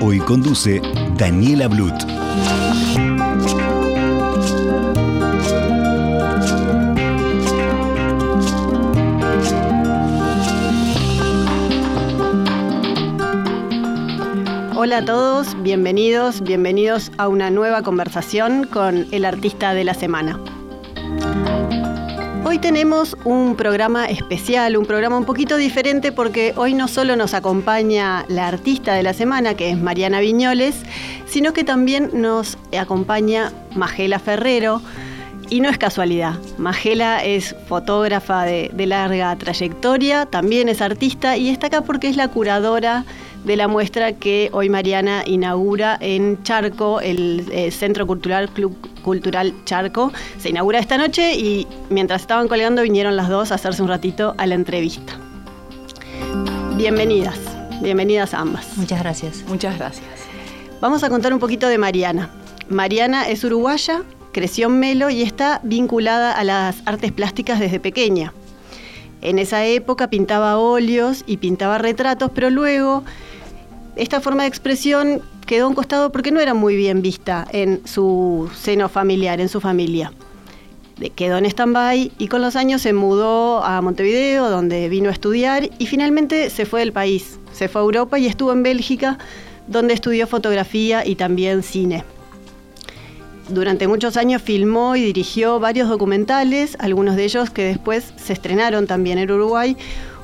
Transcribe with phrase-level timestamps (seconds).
[0.00, 0.80] Hoy conduce
[1.18, 1.92] Daniela Blut.
[14.74, 20.40] Hola a todos, bienvenidos, bienvenidos a una nueva conversación con el artista de la semana.
[22.54, 27.34] Hoy tenemos un programa especial, un programa un poquito diferente porque hoy no solo nos
[27.34, 30.76] acompaña la artista de la semana, que es Mariana Viñoles,
[31.26, 34.80] sino que también nos acompaña Magela Ferrero.
[35.50, 41.66] Y no es casualidad, Magela es fotógrafa de, larga trayectoria, también es artista y está
[41.66, 43.04] acá porque es la curadora
[43.44, 49.54] de la muestra que hoy Mariana inaugura en Charco, el eh, Centro Cultural Club Cultural
[49.66, 50.12] Charco.
[50.38, 54.34] Se inaugura esta noche y mientras estaban colgando vinieron las dos a hacerse un ratito
[54.38, 55.18] a la entrevista.
[56.76, 57.38] Bienvenidas,
[57.82, 58.76] bienvenidas a ambas.
[58.76, 59.44] Muchas gracias.
[59.46, 60.06] Muchas gracias.
[60.80, 62.30] Vamos a contar un poquito de Mariana.
[62.68, 68.32] Mariana es uruguaya, creció en Melo y está vinculada a las artes plásticas desde pequeña.
[69.20, 73.04] En esa época pintaba óleos y pintaba retratos, pero luego
[73.96, 77.86] esta forma de expresión quedó a un costado porque no era muy bien vista en
[77.86, 80.12] su seno familiar, en su familia.
[81.16, 85.68] Quedó en stand-by y con los años se mudó a Montevideo, donde vino a estudiar
[85.78, 87.38] y finalmente se fue del país.
[87.52, 89.18] Se fue a Europa y estuvo en Bélgica,
[89.66, 92.04] donde estudió fotografía y también cine.
[93.48, 98.86] Durante muchos años filmó y dirigió varios documentales, algunos de ellos que después se estrenaron
[98.86, 99.76] también en Uruguay.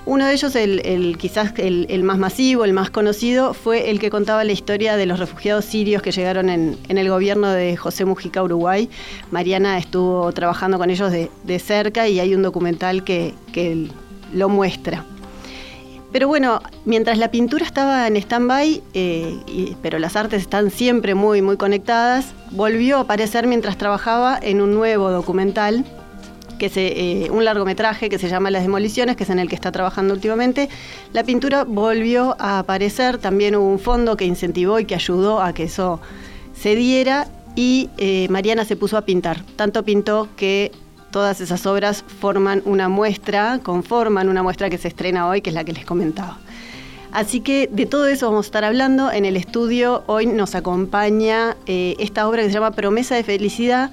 [0.07, 4.45] Uno de ellos, el, quizás el, más masivo, el más conocido, fue el que contaba
[4.45, 8.89] la historia de los refugiados sirios que llegaron en, el gobierno de José Mujica, Uruguay.
[9.31, 13.89] Mariana estuvo trabajando con ellos de, cerca y hay un documental que, que
[14.33, 15.05] lo muestra.
[16.13, 21.41] Pero bueno, mientras la pintura estaba en stand-by, eh, pero las artes están siempre muy,
[21.41, 25.85] muy conectadas, volvió a aparecer mientras trabajaba en un nuevo documental,
[26.61, 29.55] que es eh, un largometraje que se llama Las Demoliciones, que es en el que
[29.55, 30.69] está trabajando últimamente.
[31.15, 35.55] La pintura volvió a aparecer, también hubo un fondo que incentivó y que ayudó a
[35.55, 36.01] que eso
[36.55, 39.43] se diera, y eh, Mariana se puso a pintar.
[39.57, 40.71] Tanto pintó que
[41.11, 45.55] todas esas obras forman una muestra, conforman una muestra que se estrena hoy, que es
[45.55, 46.39] la que les comentaba.
[47.11, 49.11] Así que de todo eso vamos a estar hablando.
[49.11, 53.91] En el estudio hoy nos acompaña eh, esta obra que se llama Promesa de Felicidad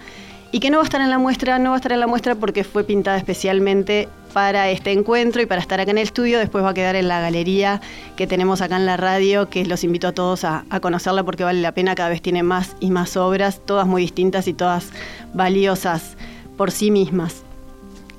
[0.51, 2.07] y que no va a estar en la muestra, no va a estar en la
[2.07, 6.39] muestra porque fue pintada especialmente para este encuentro y para estar acá en el estudio.
[6.39, 7.81] Después va a quedar en la galería
[8.15, 11.43] que tenemos acá en la radio, que los invito a todos a, a conocerla porque
[11.43, 14.91] vale la pena, cada vez tiene más y más obras, todas muy distintas y todas
[15.33, 16.15] valiosas
[16.55, 17.43] por sí mismas.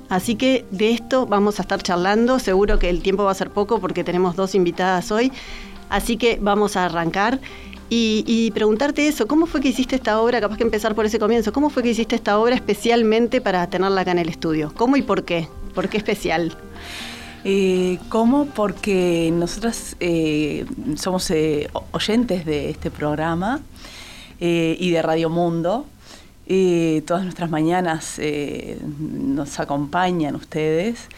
[0.08, 3.50] Así que de esto vamos a estar charlando, seguro que el tiempo va a ser
[3.50, 5.32] poco porque tenemos dos invitadas hoy,
[5.90, 7.40] así que vamos a arrancar
[7.90, 10.40] y, preguntarte eso, ¿cómo fue que hiciste esta obra?
[10.40, 14.02] Capaz que empezar por ese comienzo, ¿cómo fue que hiciste esta obra especialmente para tenerla
[14.02, 14.72] acá en el estudio?
[14.76, 15.48] ¿Cómo y por qué?
[15.74, 16.56] ¿Por qué especial?
[17.44, 18.46] Eh, ¿Cómo?
[18.46, 20.66] Porque nosotras eh,
[20.96, 23.60] somos eh, oyentes de este programa
[24.40, 25.86] y de Radio Mundo.
[27.06, 28.20] Todas nuestras mañanas
[29.00, 31.08] nos acompañan ustedes,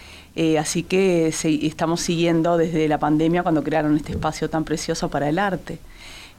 [0.58, 5.38] así que estamos siguiendo desde la pandemia cuando crearon este espacio tan precioso para el
[5.38, 5.78] arte.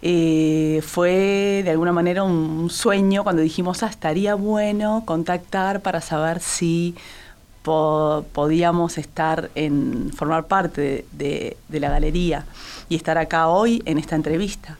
[0.01, 6.39] Fue de alguna manera un, un, sueño cuando dijimos, ah, estaría bueno contactar para saber
[6.39, 6.95] si
[7.61, 12.45] po podíamos estar en formar parte de, de, de la galería
[12.89, 14.77] y estar acá hoy en esta entrevista.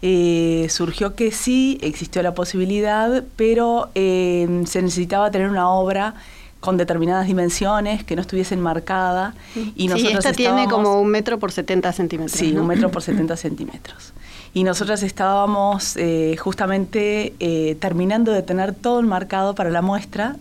[0.00, 6.14] Eh, surgió que sí, existió la posibilidad, pero eh, se necesitaba tener una obra
[6.60, 9.34] con determinadas dimensiones que no estuviesen marcadas.
[9.74, 12.38] Y nosotros sí, esta tiene como un metro por 70 centímetros.
[12.38, 12.62] Sí, ¿no?
[12.62, 14.12] un metro por 70 centímetros.
[14.54, 20.36] Y nosotros estábamos eh, justamente eh, terminando de tener todo enmarcado para la muestra,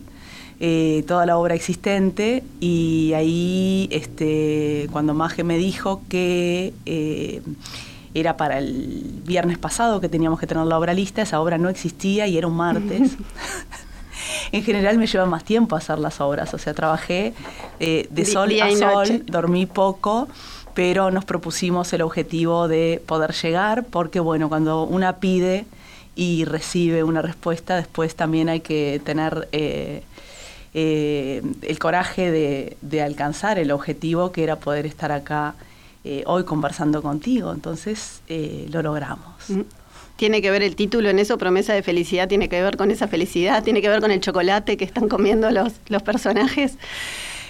[0.60, 6.74] eh, toda la obra existente, y ahí este, cuando Maje me dijo que
[8.14, 11.70] era para el viernes pasado que teníamos que tener la obra lista, esa obra no
[11.70, 13.18] existía y era un martes.
[14.52, 17.34] en general me lleva más tiempo hacer las obras, o sea, trabajé
[17.80, 19.18] eh, de sol día a noche.
[19.18, 20.28] sol, dormí poco,
[20.78, 25.66] pero nos propusimos el objetivo de poder llegar, porque bueno, cuando una pide
[26.16, 30.04] y recibe una respuesta, después también hay que tener eh,
[30.76, 35.56] eh, el coraje de, alcanzar el objetivo que era poder estar acá
[36.04, 37.52] eh, hoy conversando contigo.
[37.54, 39.50] Entonces eh, lo logramos.
[39.50, 39.62] Mm.
[40.16, 42.28] ¿Tiene que ver el título en eso, promesa de felicidad?
[42.28, 43.64] ¿Tiene que ver con esa felicidad?
[43.64, 46.78] ¿Tiene que ver con el chocolate que están comiendo los, los personajes?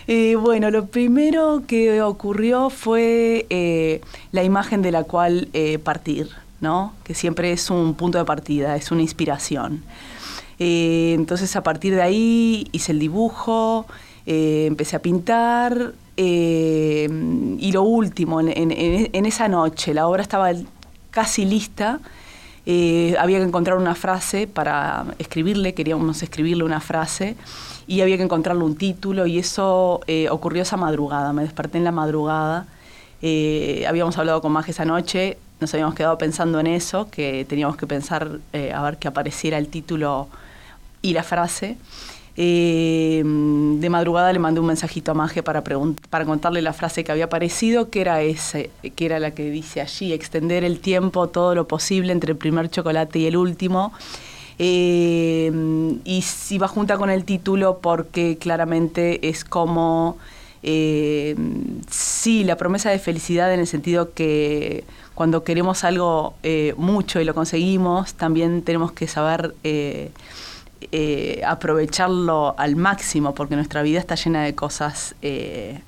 [0.07, 3.99] Bueno, lo primero que ocurrió fue eh,
[4.31, 6.29] la imagen de la cual eh, partir,
[6.61, 6.93] ¿no?
[7.03, 9.83] Que siempre es un punto de partida, es una inspiración.
[10.59, 13.85] Eh, entonces a partir de ahí hice el dibujo,
[14.25, 20.51] empecé a pintar y lo último, en esa noche, la obra estaba
[21.11, 21.99] casi lista,
[22.69, 27.37] eh, había que encontrar una frase para escribirle, queríamos escribirle una frase
[27.87, 31.85] y había que encontrarle un título y eso eh, ocurrió esa madrugada, me desperté en
[31.85, 32.67] la madrugada,
[33.21, 37.77] eh, habíamos hablado con Maje esa noche, nos habíamos quedado pensando en eso, que teníamos
[37.77, 40.27] que pensar a ver que apareciera el título
[41.01, 41.77] y la frase.
[42.39, 47.11] Eh, de madrugada le mandé un mensajito a Maje para, para contarle la frase que
[47.11, 51.55] había aparecido, que era ese, que era la que dice allí, extender el tiempo todo
[51.55, 53.91] lo posible entre el primer chocolate y el último.
[54.59, 55.51] Eh,
[56.05, 60.17] y si va junta con el título porque claramente es como,
[60.61, 61.35] eh,
[61.89, 64.83] sí, la promesa de felicidad en el sentido que
[65.15, 66.35] cuando queremos algo
[66.77, 69.55] mucho y lo conseguimos, también tenemos que saber...
[70.91, 75.81] eh, aprovecharlo al máximo, porque nuestra vida está llena de cosas eh,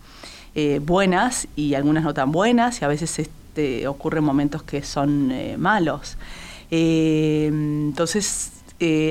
[0.56, 5.32] eh, buenas y algunas no tan buenas, y a veces este, ocurren momentos que son
[5.32, 6.18] eh, malos.
[6.72, 8.52] Eh, entonces,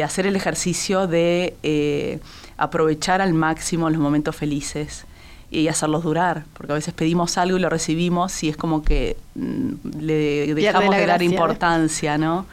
[0.02, 2.20] hacer el ejercicio de
[2.56, 5.04] aprovechar al máximo los momentos felices
[5.50, 9.16] y hacerlos durar, porque a veces pedimos algo y lo recibimos y es como que
[9.34, 12.46] mm, le dejamos de dar importancia, ¿no?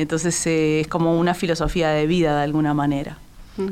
[0.00, 3.18] Entonces eh, es como una filosofía de vida de alguna manera.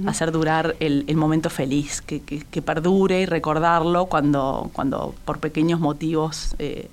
[0.06, 5.38] Hacer durar el, el momento feliz, que, que- que perdure y recordarlo cuando, cuando por
[5.38, 6.90] pequeños motivos eh,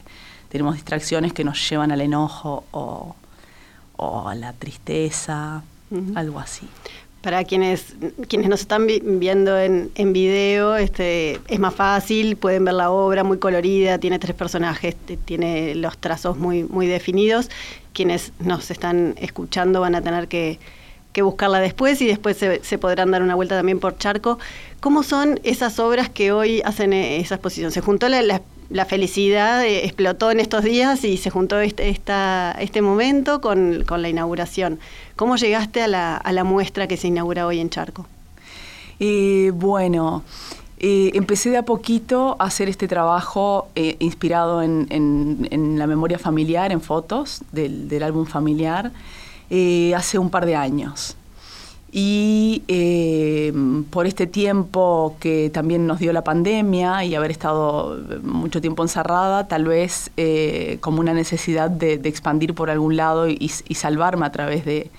[0.50, 3.16] tenemos distracciones que nos llevan al enojo o,
[3.98, 5.64] o a la tristeza,
[6.16, 6.68] algo así.
[7.26, 7.96] Para quienes,
[8.28, 12.92] quienes nos están vi- viendo en, en video, este, es más fácil, pueden ver la
[12.92, 14.96] obra muy colorida, tiene tres personajes,
[15.26, 17.50] tiene los trazos muy, muy definidos.
[17.94, 20.60] Quienes nos están escuchando van a tener que,
[21.14, 24.38] que buscarla después y después se, se podrán dar una vuelta también por Charco.
[24.80, 27.72] ¿Cómo son esas obras que hoy hacen eh, esa exposición?
[27.72, 31.90] Se juntó la, la- la felicidad, eh, explotó en estos días y se juntó este,
[31.90, 34.80] este momento con, con la inauguración.
[35.16, 38.08] ¿Cómo llegaste a la, a la muestra que se inaugura hoy en Charco?
[39.00, 40.24] Eh, bueno,
[40.80, 43.68] eh, empecé de a poquito a hacer este trabajo
[44.00, 48.92] inspirado en, en- en la memoria familiar, en fotos del, del álbum familiar,
[49.96, 51.16] hace un par de años.
[51.98, 53.54] Y eh,
[53.90, 59.48] por este tiempo que también nos dio la pandemia y haber estado mucho tiempo encerrada,
[59.48, 64.26] tal vez eh, como una necesidad de, de expandir por algún lado y, y salvarme
[64.26, 64.92] a través de,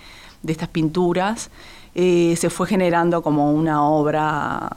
[0.42, 1.50] de estas pinturas,
[1.94, 4.70] eh, se fue generando como una obra,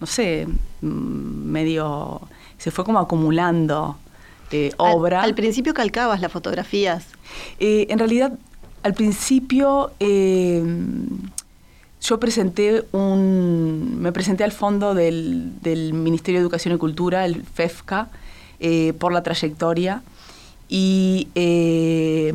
[0.00, 0.48] no sé,
[0.80, 2.22] mm, medio,
[2.58, 3.98] se fue como acumulando
[4.50, 5.22] eh, Al- obra.
[5.22, 7.06] Al, principio calcabas las fotografías.
[7.60, 8.32] Eh, en realidad,
[8.82, 10.64] al principio eh,
[12.02, 17.44] yo presenté un, me presenté al fondo del, del Ministerio de Educación y Cultura, el
[17.44, 18.08] FEFCA,
[18.60, 20.02] eh, por la trayectoria
[20.68, 22.32] y eh,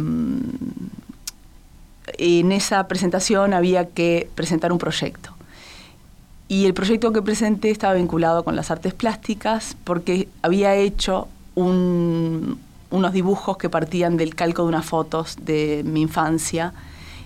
[2.17, 5.31] en esa presentación había que presentar un proyecto.
[6.47, 12.59] Y el proyecto que presenté estaba vinculado con las artes plásticas porque había hecho un-
[12.89, 16.74] unos dibujos que partían del calco de unas fotos de mi infancia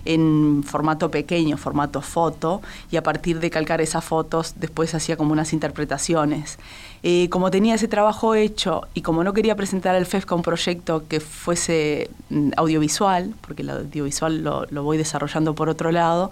[0.04, 5.32] en formato pequeño, formato foto, y a partir de calcar esas fotos después hacía como
[5.32, 6.58] unas interpretaciones.
[7.04, 11.04] Eh, como tenía ese trabajo hecho y como no quería presentar al FEFCA un proyecto
[11.08, 16.30] que fuese mm, audiovisual, porque el audiovisual lo, lo voy desarrollando por otro lado,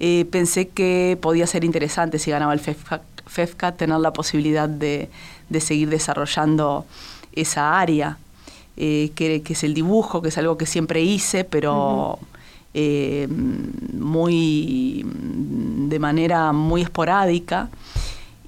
[0.00, 5.08] eh, pensé que podía ser interesante si ganaba el FEFCA, FEFCA tener la posibilidad de,
[5.48, 6.84] de seguir desarrollando
[7.32, 8.18] esa área,
[8.76, 12.18] eh, que, que es el dibujo, que es algo que siempre hice, pero
[12.74, 15.04] eh, muy
[15.88, 17.68] de manera muy esporádica.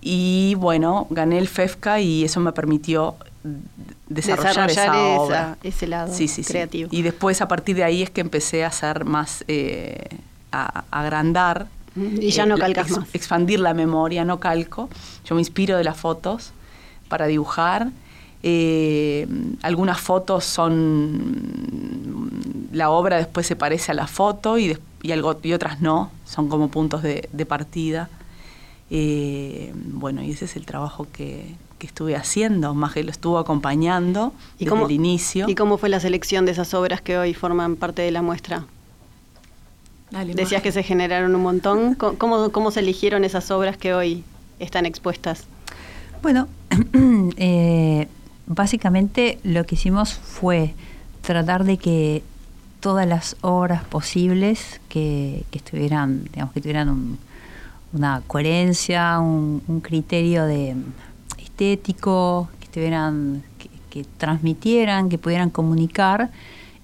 [0.01, 3.17] Y bueno, gané el FEFCA y eso me permitió
[4.09, 5.59] desarrollar, esa, esa- obra.
[5.63, 6.53] ese lado Sí, sí, sí.
[6.53, 6.89] creativo.
[6.93, 10.09] Y después a partir de ahí es que empecé a hacer más, eh,
[10.53, 13.09] a, a agrandar Y ya no eh, calcas ex- más.
[13.15, 14.89] Expandir la memoria, no calco.
[15.27, 16.53] Yo me inspiro de las fotos
[17.09, 17.89] para dibujar.
[18.43, 19.27] Eh,
[19.63, 21.90] algunas fotos son.
[22.73, 26.49] La obra después se parece a la foto y, y, algo, y otras no, son
[26.49, 28.09] como puntos de, de partida.
[28.91, 33.39] Eh, bueno, y ese es el trabajo que, que estuve haciendo, más que lo estuvo
[33.39, 35.49] acompañando ¿Y desde cómo- el inicio.
[35.49, 38.65] ¿Y cómo fue la selección de esas obras que hoy forman parte de la muestra?
[40.11, 40.63] Dale, Decías Maje.
[40.63, 41.95] que se generaron un montón.
[41.95, 44.25] ¿Cómo, cómo se eligieron esas obras que hoy
[44.59, 45.45] están expuestas?
[46.21, 46.49] Bueno,
[47.37, 48.09] eh,
[48.47, 50.75] básicamente lo que hicimos fue
[51.23, 52.25] tratar de que
[52.81, 57.19] todas las obras posibles que, que estuvieran, digamos, que tuvieran un-
[57.93, 60.77] una coherencia, un, criterio de
[61.39, 66.31] estético, que estuvieran, que, que transmitieran, que pudieran comunicar,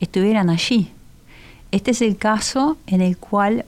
[0.00, 0.90] estuvieran allí.
[1.70, 3.64] Este es el caso en el cual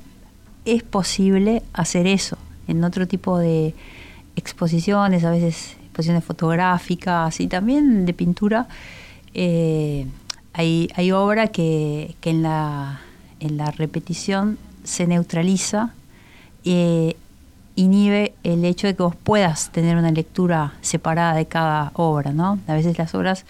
[0.65, 2.37] es posible hacer eso.
[2.67, 3.75] En otro tipo de
[4.37, 8.67] exposiciones, a veces exposiciones fotográficas y también de pintura,
[9.35, 10.07] eh,
[10.59, 13.01] hay, hay obra que, en, la,
[13.41, 15.95] en la repetición se neutraliza,
[16.65, 17.17] eh,
[17.77, 22.59] inhibe el hecho de que vos puedas tener una lectura separada de cada obra, ¿no?
[22.67, 23.45] A veces las obras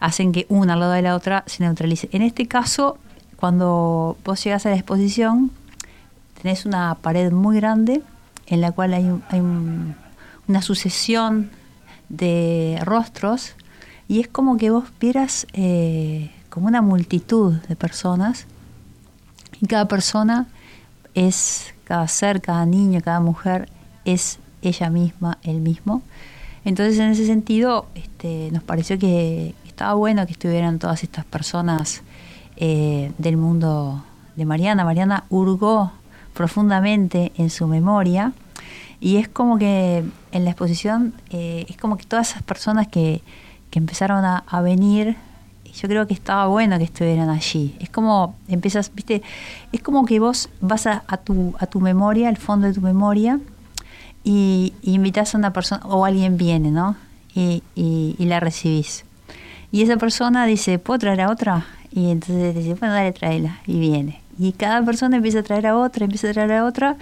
[0.00, 2.08] hacen que una al lado de la otra se neutralice.
[2.12, 2.96] En este caso,
[3.36, 5.50] cuando vos llegas a la exposición,
[6.40, 8.02] tenés una pared muy grande
[8.46, 9.94] en la cual hay, un- hay un-
[10.48, 11.50] una sucesión
[12.08, 13.54] de rostros
[14.12, 18.44] y es como que vos vieras eh, como una multitud de personas
[19.58, 20.48] y cada persona
[21.14, 23.70] es, cada ser, cada niño, cada mujer
[24.04, 26.02] es ella misma, él mismo.
[26.66, 32.02] Entonces en ese sentido este, nos pareció que estaba bueno que estuvieran todas estas personas
[32.56, 34.04] eh, del mundo
[34.36, 34.84] de Mariana.
[34.84, 35.90] Mariana hurgó
[36.34, 38.34] profundamente en su memoria
[39.00, 43.22] y es como que en la exposición eh, es como que todas esas personas que,
[43.72, 45.16] que empezaron a, a venir
[45.72, 47.74] yo creo que estaba bueno que estuvieran allí.
[47.80, 49.22] Es como empiezas, viste,
[49.72, 52.80] es como que vos vas a, a tu, a tu memoria, al fondo de tu
[52.80, 53.40] memoria,
[54.24, 56.96] y, y invitas a una persona, o alguien viene, ¿no?
[57.34, 59.04] Y, y, y la recibís.
[59.70, 61.66] Y esa persona dice, ¿puedo traer a otra?
[61.90, 63.60] Y entonces dice, bueno, dale, tráela.
[63.66, 64.20] Y viene.
[64.38, 66.96] Y cada persona empieza a traer a otra, empieza a traer a otra,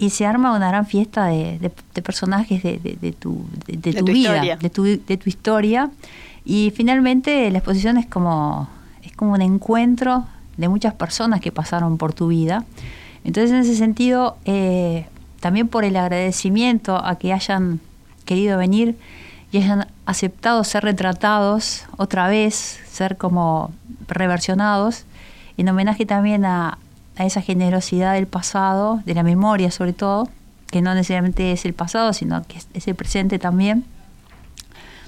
[0.00, 4.04] y se arma una gran fiesta de, de- de personajes de, de- tu, tu tu
[4.06, 4.56] vida, historia.
[4.56, 5.90] de tu, de tu historia.
[6.44, 8.68] Y finalmente la exposición es como,
[9.04, 10.24] es como un encuentro
[10.56, 12.64] de muchas personas que pasaron por tu vida.
[13.24, 15.06] Entonces, en ese sentido, eh,
[15.40, 17.78] también por el agradecimiento a que hayan
[18.24, 18.96] querido venir
[19.52, 23.70] y hayan aceptado ser retratados otra vez, ser como
[24.08, 25.04] reversionados,
[25.58, 26.78] en homenaje también a,
[27.20, 30.28] a esa generosidad del pasado, de la memoria sobre todo,
[30.70, 33.84] que no necesariamente es el pasado, sino que es, el presente también.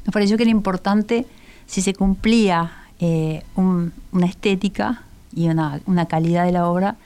[0.05, 1.27] Nos pareció que era importante
[1.67, 5.03] si se cumplía eh, un- una estética
[5.35, 6.97] y una, una calidad de la obra,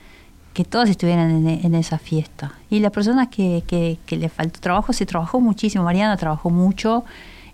[0.53, 2.51] que todos estuvieran en, en esa fiesta.
[2.69, 5.83] Y las personas que, que, que le faltó trabajo, se trabajó muchísimo.
[5.83, 7.05] Mariana trabajó mucho.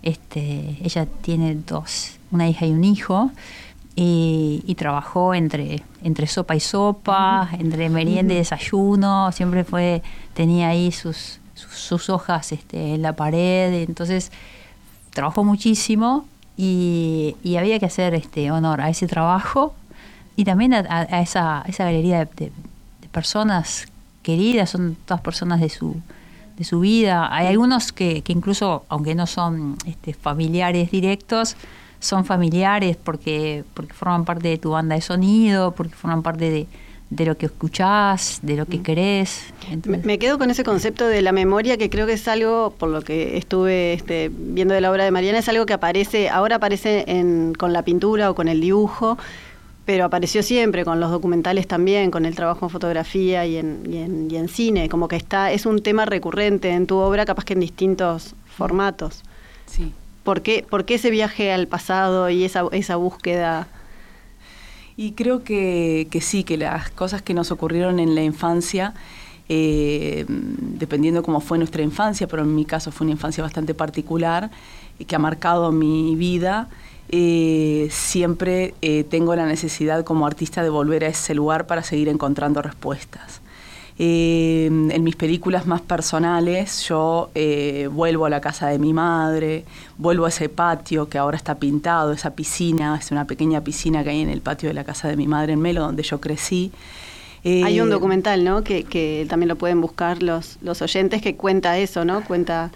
[0.02, 3.30] Este, ella tiene dos, una hija y un hijo.
[3.96, 9.30] Y, y trabajó entre, entre sopa y sopa, entre merienda y desayuno.
[9.30, 10.02] Siempre fue,
[10.34, 13.72] tenía ahí sus, sus, sus hojas este, en la pared.
[13.84, 14.32] Entonces,
[15.10, 19.74] trabajó muchísimo y, y había que hacer este honor a ese trabajo
[20.34, 22.52] y también a, a- a esa, a esa galería de, de-
[23.00, 23.86] de personas
[24.24, 25.94] queridas, son todas personas de su,
[26.56, 27.28] de su vida.
[27.32, 31.54] Hay algunos que, que incluso, aunque no son este, familiares directos,
[32.04, 36.66] son familiares porque, porque forman parte de tu banda de sonido, porque forman parte de,
[37.10, 39.44] de lo que escuchás, de lo que querés.
[39.68, 42.74] Me, Entonces- me quedo con ese concepto de la memoria que creo que es algo,
[42.78, 46.28] por lo que estuve este, viendo de la obra de Mariana, es algo que aparece,
[46.28, 49.16] ahora aparece en- con la pintura o con el dibujo,
[49.86, 53.98] pero apareció siempre con los documentales también, con el trabajo en fotografía y en, y
[53.98, 57.44] en, y en cine, como que está, es un tema recurrente en tu obra, capaz
[57.44, 59.22] que en distintos formatos.
[59.66, 59.92] Sí.
[60.24, 63.68] ¿Por qué, por qué ese viaje al pasado y esa, esa búsqueda?
[64.96, 68.94] Y creo que, que sí, que las cosas que nos ocurrieron en la infancia,
[69.48, 74.50] eh, dependiendo cómo fue nuestra infancia, pero en mi caso fue una infancia bastante particular,
[74.98, 76.68] eh, que ha marcado mi vida,
[77.10, 82.08] eh, siempre eh, tengo la necesidad como artista de volver a ese lugar para seguir
[82.08, 83.40] encontrando respuestas.
[83.96, 89.64] Eh, en mis películas más personales yo eh, vuelvo a la casa de mi madre,
[89.98, 94.10] vuelvo a ese patio que ahora está pintado, esa piscina, es una pequeña piscina que
[94.10, 96.72] hay en el patio de la casa de mi madre en Melo, donde yo crecí.
[97.44, 98.64] Hay un Eh, documental, ¿no?
[98.64, 102.24] Que, que también lo pueden buscar los, los oyentes que cuenta eso, ¿no?
[102.24, 102.72] Cuenta,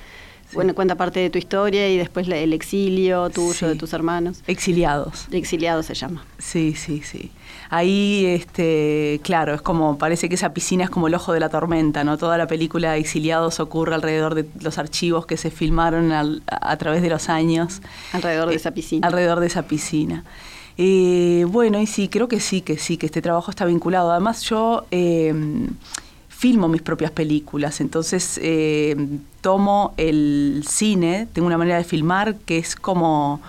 [0.53, 3.67] bueno, cuenta parte de tu historia y después el exilio tuyo, Sí.
[3.67, 4.43] de tus hermanos.
[4.47, 5.27] Exiliados.
[5.31, 6.25] Exiliado se llama.
[6.39, 7.31] Sí, sí, sí.
[7.71, 11.51] Ahí, este, claro, es como, parece que esa piscina es como el ojo de la
[11.51, 12.17] tormenta, ¿no?
[12.17, 16.77] Toda la película Exiliados ocurre alrededor de los archivos que se filmaron al- a, a
[16.79, 17.83] través de los años.
[18.13, 19.07] Alrededor de Eh, esa piscina.
[19.07, 20.25] Alrededor de esa piscina.
[20.79, 24.13] Eh, bueno, y sí, creo que sí, que sí, que este trabajo está vinculado.
[24.13, 25.35] Además, yo eh,
[26.39, 28.95] filmo mis propias películas, entonces eh,
[29.41, 33.41] tomo el cine, tengo una manera de filmar que es como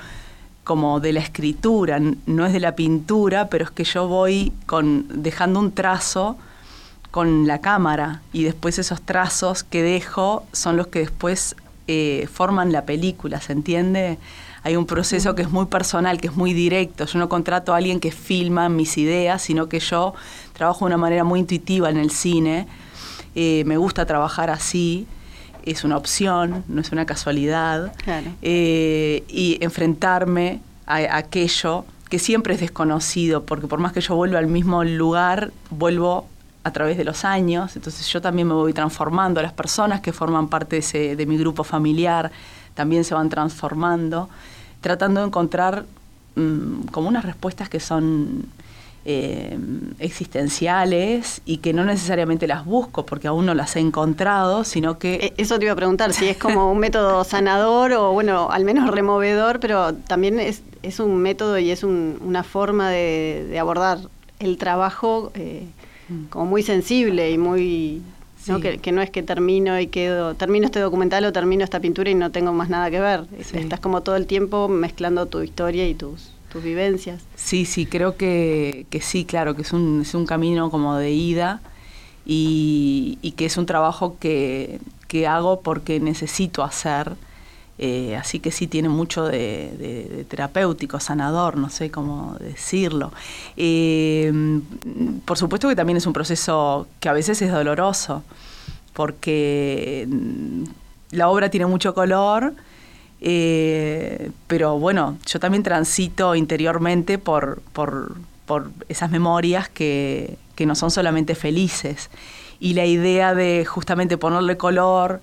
[0.64, 5.06] como de la escritura, no es de la pintura, pero es que yo voy con
[5.22, 6.36] dejando un trazo
[7.12, 11.56] con la cámara y después esos trazos que dejo son los que después
[11.88, 14.18] eh, forman la película, ¿se entiende?
[14.64, 17.06] Hay un proceso que es muy personal, que es muy directo.
[17.06, 20.14] Yo no contrato a alguien que filma mis ideas, sino que yo
[20.60, 22.68] trabajo de una manera muy intuitiva en el cine.
[23.34, 25.08] Eh, me gusta trabajar así.
[25.66, 27.94] Es una opción, no es una casualidad.
[28.04, 28.28] Claro.
[28.42, 34.16] Eh, y enfrentarme a, a aquello que siempre es desconocido, porque por más que yo
[34.16, 36.28] vuelva al mismo lugar, vuelvo
[36.64, 40.48] a través de los años, entonces yo también me voy transformando, las personas que forman
[40.50, 42.32] parte de, ese- de mi grupo familiar
[42.74, 44.28] también se van transformando,
[44.82, 45.86] tratando de encontrar
[46.36, 48.46] mm, como unas respuestas que son
[49.06, 49.58] eh,
[50.00, 55.16] existenciales y que no necesariamente las busco porque aún no las he encontrado, sino que...
[55.16, 58.64] Eh, Eso te iba a preguntar, si es como un método sanador o, bueno, al
[58.66, 63.60] menos removedor, pero también es, es un método y es un- una forma de, de
[63.60, 64.00] abordar
[64.40, 65.66] el trabajo eh,
[66.30, 68.02] como muy sensible y muy...
[68.48, 68.62] ¿no?
[68.62, 72.10] Que, que no es que termino y quedo, termino este documental o termino esta pintura
[72.10, 73.26] y no tengo más nada que ver.
[73.44, 73.58] Sí.
[73.58, 77.22] Estás como todo el tiempo mezclando tu historia y tus, tus vivencias.
[77.36, 81.12] Sí, sí, creo que, que sí, claro, que es un, es un camino como de
[81.12, 81.62] ida
[82.26, 87.16] y, y que es un trabajo que, que hago porque necesito hacer.
[87.82, 93.14] eh, así que sí tiene mucho de, terapéutico, sanador, no sé cómo decirlo.
[93.56, 94.32] Eh,
[95.26, 98.24] por supuesto que también es un proceso que a veces es doloroso,
[98.94, 100.64] porque mm,
[101.12, 102.54] la obra tiene mucho color,
[103.22, 110.76] eh, pero bueno, yo también transito interiormente por, por, por esas memorias que, que no
[110.76, 112.10] son solamente felices.
[112.60, 115.22] Y la idea de justamente ponerle color,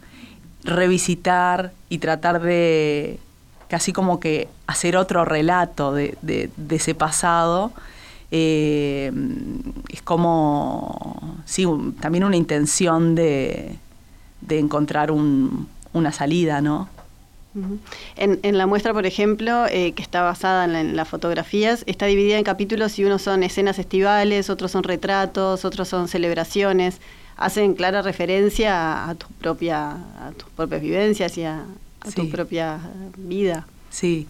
[0.65, 3.19] revisitar y tratar de
[3.69, 7.73] casi como que hacer otro relato de, de- ese pasado,
[8.31, 9.13] eh,
[9.89, 11.67] es como, sí,
[12.01, 13.77] también una intención de,
[14.41, 16.89] de encontrar un- una salida, ¿no?
[18.17, 21.83] En, en la muestra, por ejemplo, eh, que está basada en, la- en las fotografías,
[21.87, 27.01] está dividida en capítulos y unos son escenas estivales, otros son retratos, otros son celebraciones.
[27.37, 31.65] Hacen clara referencia a, a tu propia, a tus propias vivencias y a,
[32.01, 32.79] a tu propia
[33.17, 33.67] vida.
[33.91, 34.27] Sí,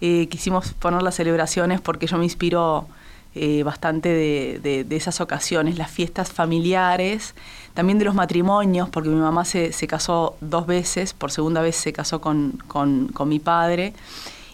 [0.00, 2.86] eh, quisimos poner las celebraciones porque yo me inspiro
[3.34, 7.34] eh, bastante de, esas ocasiones, las fiestas familiares,
[7.72, 11.76] también de los matrimonios, porque mi mamá se, se casó dos veces, por segunda vez
[11.76, 13.94] se casó con, con- mi padre.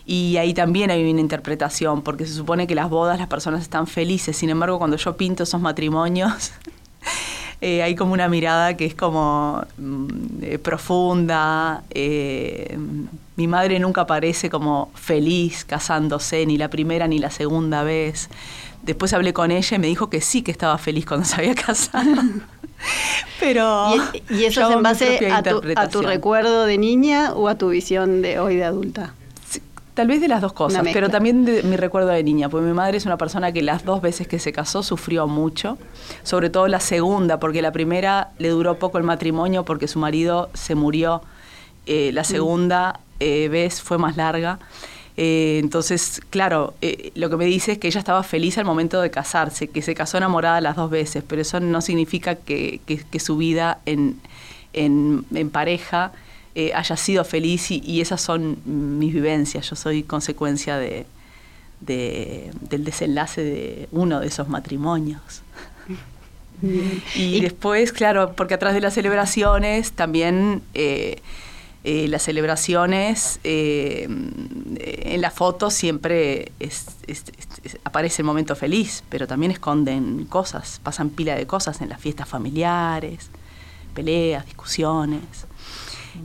[0.06, 3.88] Y ahí también hay una interpretación, porque se supone que las bodas las personas están
[3.88, 6.52] felices, sin embargo cuando yo pinto esos matrimonios,
[7.60, 10.06] eh, hay como una mirada que es como mm,
[10.42, 11.82] eh, profunda.
[13.34, 18.30] mi madre nunca parece como feliz casándose, ni la primera ni la segunda vez.
[18.82, 21.54] Después hablé con ella y me dijo que sí que estaba feliz cuando se había
[21.66, 22.10] casado.
[23.40, 23.94] Pero
[24.28, 26.04] ¿Y, y eso es en base a tu, a tu interpretación.
[26.04, 29.14] recuerdo de niña o a tu visión de hoy de adulta?
[29.48, 29.60] Sí,
[29.94, 32.72] Tal vez de las dos cosas, pero también de mi recuerdo de niña, porque mi
[32.72, 35.76] madre es una persona que las dos veces que se casó sufrió mucho,
[36.22, 40.50] sobre todo la segunda, porque la primera le duró poco el matrimonio porque su marido
[40.54, 41.22] se murió,
[41.86, 44.60] eh, la segunda eh, vez fue más larga.
[45.20, 49.00] Eh, entonces, claro, eh, lo que me dice es que ella estaba feliz al momento
[49.00, 52.98] de casarse, que se casó enamorada las dos veces, pero eso no significa que, que-
[53.10, 54.20] que su vida en,
[54.74, 56.12] en- en pareja
[56.54, 59.68] eh, haya sido feliz y, y esas son mis vivencias.
[59.68, 61.04] Yo soy consecuencia de,
[61.80, 65.42] de- del desenlace de uno de esos matrimonios.
[66.62, 71.20] Y, Y- después, claro, porque atrás de las celebraciones también eh,
[71.84, 76.50] eh, las celebraciones eh, en la foto siempre
[77.84, 82.28] aparece el momento feliz, pero también esconden cosas, pasan pila de cosas en las fiestas
[82.28, 83.30] familiares,
[83.94, 85.46] peleas, discusiones.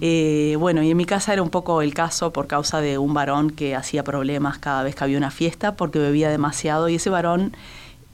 [0.02, 3.14] Eh, bueno, y en mi casa era un poco el caso por causa de un
[3.14, 7.12] varón que hacía problemas cada vez que había una fiesta porque bebía demasiado y ese
[7.12, 7.56] varón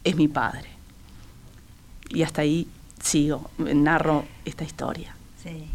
[0.03, 0.67] es mi padre.
[2.09, 2.67] y hasta ahí
[3.01, 5.15] sigo, narro esta historia.
[5.41, 5.69] Sí.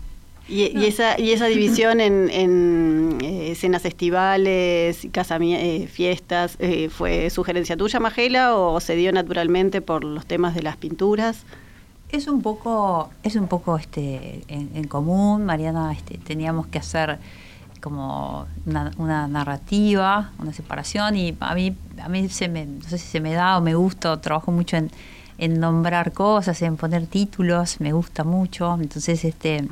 [0.46, 7.78] Y, esa, y esa división en, en eh, escenas estivales, eh, fiestas, eh, ¿fue sugerencia
[7.78, 11.44] tuya, Magela, o se dio naturalmente por los temas de las pinturas?
[12.10, 17.18] Es un poco, es un poco este, en, común, Mariana, este, teníamos que hacer
[17.80, 23.06] como una, narrativa, una separación, y a mí, a mí se me, no sé si
[23.06, 24.90] se me da o me gusta, trabajo mucho en,
[25.38, 29.66] en nombrar cosas, en poner títulos, me gusta mucho, entonces este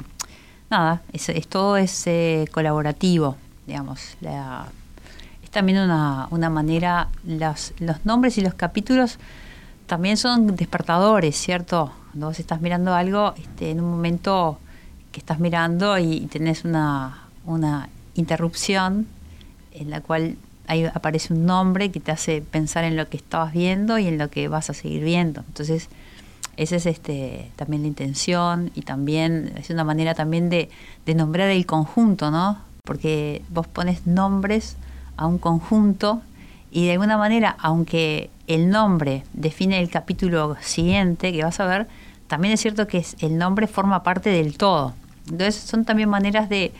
[0.72, 4.16] nada, es, todo es eh, colaborativo, digamos.
[5.42, 9.18] es también una, una manera, los, los nombres y los capítulos
[9.86, 11.92] también son despertadores, ¿cierto?
[12.10, 14.58] Cuando vos estás mirando algo, este, en un momento
[15.12, 19.06] que estás mirando y tenés una, una interrupción
[19.72, 23.52] en la cual ahí aparece un nombre que te hace pensar en lo que estabas
[23.52, 25.44] viendo y en lo que vas a seguir viendo.
[25.46, 25.88] Entonces,
[26.56, 30.68] esa es este, también la intención y también es una manera también de,
[31.14, 32.58] nombrar el conjunto, ¿no?
[32.84, 34.76] Porque vos pones nombres
[35.16, 36.22] a un conjunto
[36.70, 41.86] y de alguna manera, aunque el nombre define el capítulo siguiente que vas a ver,
[42.28, 44.94] también es cierto que el nombre forma parte del todo.
[45.30, 46.72] Entonces son también maneras de,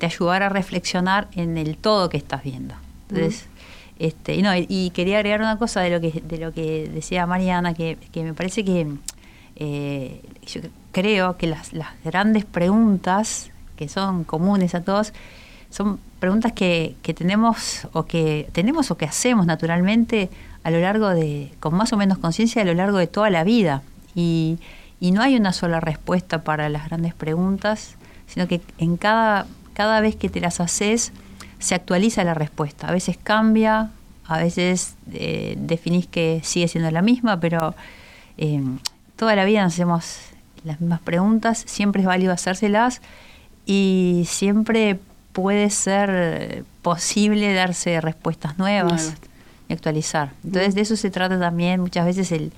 [0.00, 2.74] ayudar a reflexionar en el todo que estás viendo.
[3.08, 3.46] Entonces,
[3.98, 7.26] este, y, no, y, quería agregar una cosa de lo que, de lo que decía
[7.26, 8.86] Mariana, que, que me parece que
[9.56, 10.60] eh, yo
[10.92, 11.72] creo que las,
[12.04, 15.12] grandes preguntas que son comunes a todos
[15.70, 20.30] son preguntas que, tenemos o que tenemos o que hacemos naturalmente
[20.62, 23.44] a lo largo de, con más o menos conciencia a lo largo de toda la
[23.44, 23.82] vida.
[24.14, 24.58] Y,
[25.00, 30.16] no hay una sola respuesta para las grandes preguntas, sino que en cada, cada vez
[30.16, 31.12] que te las haces
[31.58, 32.88] se actualiza la respuesta.
[32.88, 33.90] A veces cambia,
[34.26, 37.74] a veces eh, definís que sigue siendo la misma, pero
[38.38, 38.62] eh,
[39.16, 40.18] toda la vida nos hacemos
[40.64, 43.00] las mismas preguntas, siempre es válido hacérselas
[43.66, 44.98] y siempre
[45.32, 49.14] puede ser posible darse respuestas nuevas
[49.68, 50.30] y actualizar.
[50.44, 52.52] Entonces de eso se trata también muchas veces el,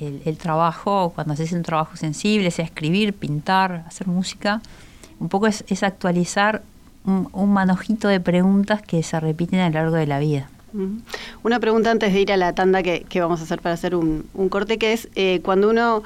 [0.00, 4.60] el, trabajo, cuando haces un trabajo sensible, sea escribir, pintar, hacer música,
[5.18, 6.62] un poco es, actualizar
[7.04, 10.50] un, manojito de preguntas que se repiten a lo largo de la vida.
[11.42, 14.24] Una pregunta antes de ir a la tanda que, vamos a hacer para hacer un,
[14.50, 16.02] corte, que es eh, cuando uno...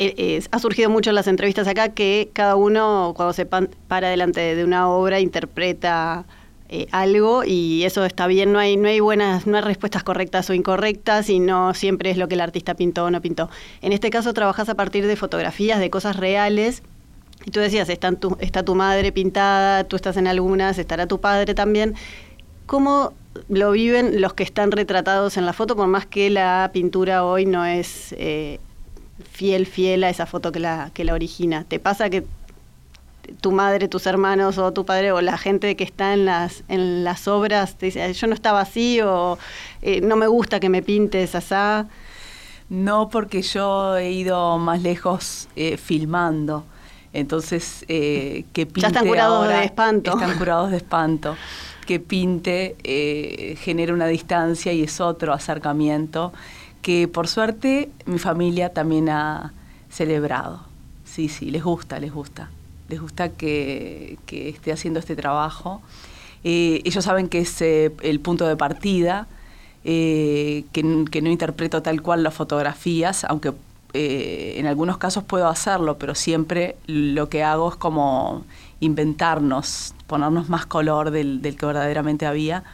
[0.00, 4.54] Eh, ha surgido mucho en las entrevistas acá que cada uno cuando se para delante
[4.54, 6.24] de una obra interpreta
[6.70, 10.50] eh, algo y eso está bien, no hay, no hay buenas, no hay respuestas correctas
[10.50, 13.48] o incorrectas y no siempre es lo que el artista pintó o no pintó.
[13.80, 16.82] En este caso trabajas a partir de fotografías, de cosas reales.
[17.46, 21.20] Y tú decías, está tu, está tu madre pintada, tú estás en algunas, estará tu
[21.20, 21.94] padre también.
[22.66, 23.14] ¿Cómo
[23.48, 27.46] lo viven los que están retratados en la foto, por más que la pintura hoy
[27.46, 28.60] no es eh,
[29.32, 31.64] fiel, fiel a esa foto que la, que la origina.
[31.64, 32.24] ¿Te pasa que
[33.40, 37.04] tu madre, tus hermanos o tu padre o la gente que está en las, en
[37.04, 39.38] las obras te dice, yo no estaba así o
[39.82, 41.86] eh, no me gusta que me pintes asá?
[42.70, 46.64] No, porque yo he ido más lejos eh, filmando.
[47.14, 50.12] Entonces, que pinte Ya están curados de espanto.
[50.12, 51.36] Están curados de espanto
[51.88, 56.34] que pinte eh, genera una distancia y es otro acercamiento
[56.82, 59.54] que por suerte mi familia también ha
[59.88, 60.60] celebrado.
[61.06, 62.50] Sí, sí, les gusta, les gusta.
[62.90, 65.80] Les gusta que, esté haciendo este trabajo.
[66.44, 69.26] Eh, ellos saben que es eh, el punto de partida,
[69.82, 70.64] que,
[71.10, 73.54] que, no interpreto tal cual las fotografías, aunque
[73.94, 78.44] en algunos casos puedo hacerlo, pero siempre lo que hago es como
[78.80, 82.64] inventarnos, ponernos más color del, que verdaderamente había.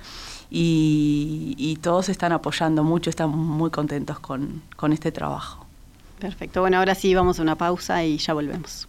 [0.51, 5.67] Y, todos están apoyando mucho, están muy contentos con, con este trabajo.
[6.19, 8.89] Perfecto, bueno, ahora sí vamos a una pausa y ya volvemos.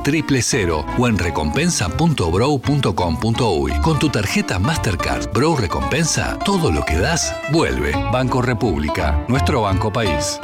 [0.00, 0.84] 1996 triple cero
[2.46, 3.72] o en.
[3.82, 7.92] Con tu tarjeta Mastercard Bro Recompensa, todo lo que das vuelve.
[8.12, 10.40] Banco República, nuestro banco país.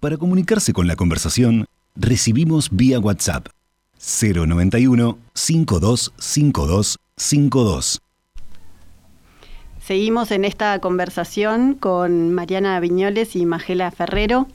[0.00, 3.48] Para comunicarse con la conversación, recibimos vía WhatsApp
[3.98, 8.00] 091 525252.
[9.80, 14.48] Seguimos en esta conversación con Mariana Viñoles y Magela Ferrero.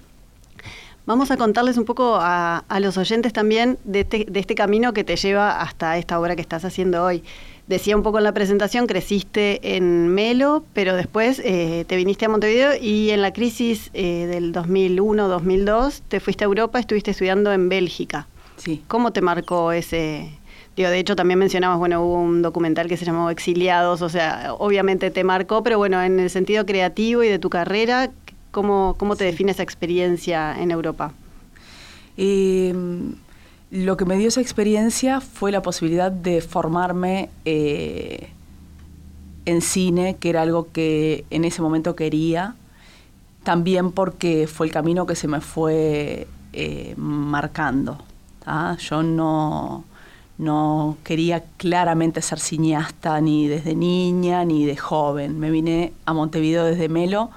[1.08, 5.06] Vamos a contarles un poco a, los oyentes también de este, de este, camino que
[5.06, 7.24] te lleva hasta esta obra que estás haciendo hoy.
[7.66, 12.30] Decía un poco en la presentación, creciste en Melo, pero después eh, te viniste a
[12.30, 17.70] Montevideo y en la crisis eh, del 2001-2002 te fuiste a Europa, estuviste estudiando en
[17.70, 18.28] Bélgica.
[18.58, 18.84] Sí.
[18.90, 20.30] ¿Cómo te marcó ese,
[20.76, 24.54] Digo, de hecho, también mencionabas, bueno, hubo un documental que se llamó Exiliados, o sea,
[24.60, 28.12] obviamente te marcó, pero bueno, en el sentido creativo y de tu carrera,
[28.58, 31.14] ¿Cómo, cómo te define esa experiencia en Europa?
[32.18, 33.14] Em,
[33.70, 38.32] lo que me dio esa experiencia fue la posibilidad de formarme eh,
[39.46, 42.56] en cine, que era algo que en ese momento quería,
[43.44, 48.00] también porque fue el camino que se me fue eh, marcando.
[48.80, 49.84] Yo no,
[50.40, 55.40] no quería claramente ser cineasta ni desde niña ni de joven.
[55.40, 57.30] Me vine a Montevideo desde Melo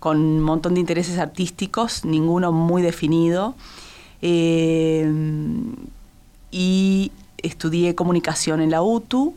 [0.00, 3.54] con un montón de intereses artísticos, ninguno muy definido.
[4.22, 5.08] Eh,
[6.50, 9.34] y estudié comunicación en la UTU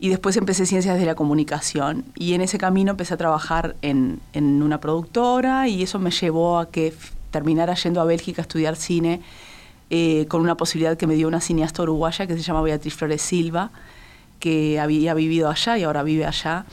[0.00, 2.04] y después empecé ciencias de la comunicación.
[2.14, 6.70] Y en ese camino empecé a trabajar en, una productora y eso me llevó a
[6.70, 6.94] que
[7.30, 9.20] terminara yendo a Bélgica a estudiar cine
[9.90, 13.22] eh, con una posibilidad que me dio una cineasta uruguaya que se llama Beatriz Flores
[13.22, 13.70] Silva,
[14.38, 16.64] que había vivido allá y ahora vive allá.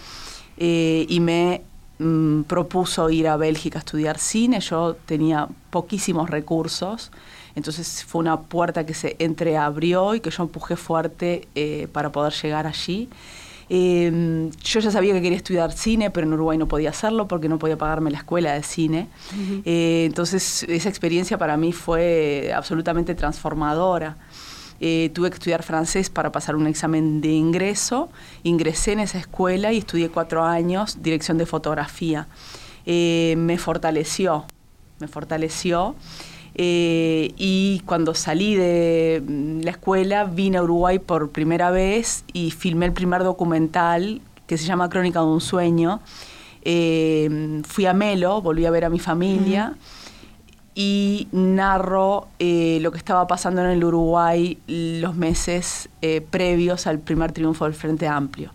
[0.57, 1.61] Eh, y me
[1.97, 7.09] Mm, propuso ir a Bélgica a estudiar cine, yo tenía poquísimos recursos,
[7.55, 12.33] entonces fue una puerta que se entreabrió y que yo empujé fuerte eh, para poder
[12.33, 13.07] llegar allí.
[13.69, 17.47] Em, yo ya sabía que quería estudiar cine, pero en Uruguay no podía hacerlo porque
[17.47, 19.07] no podía pagarme la escuela de cine.
[19.63, 24.17] Eh, entonces esa experiencia para mí fue absolutamente transformadora.
[24.79, 28.09] Eh, tuve que estudiar francés para pasar un examen de ingreso.
[28.43, 32.27] Ingresé en esa escuela y estudié cuatro años dirección de fotografía.
[32.85, 34.45] Eh, me fortaleció,
[34.99, 35.95] me fortaleció.
[36.57, 42.51] Eh, y cuando salí de mm, la escuela vine a Uruguay por primera vez y
[42.51, 46.01] filmé el primer documental que se llama Crónica de un sueño.
[46.63, 49.75] fui a Melo, volví a ver a mi familia
[50.77, 56.99] y narro eh, lo que estaba pasando en el Uruguay los meses eh, previos al
[56.99, 58.51] primer triunfo del Frente Amplio.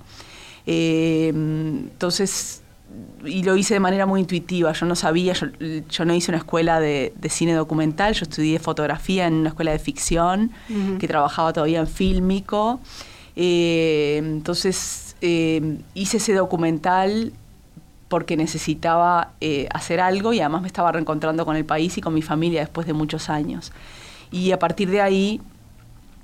[0.67, 2.61] Eh, entonces,
[3.25, 6.79] y lo hice de manera muy intuitiva, yo no sabía, yo, no hice una escuela
[6.79, 10.53] de, cine documental, yo estudié fotografía en una escuela de ficción,
[10.99, 12.81] que trabajaba todavía en fílmico.
[13.35, 17.33] entonces, hice ese documental
[18.11, 22.13] porque necesitaba eh, hacer algo y además me estaba reencontrando con el país y con
[22.13, 23.71] mi familia después de muchos años.
[24.33, 25.41] Y a partir de ahí,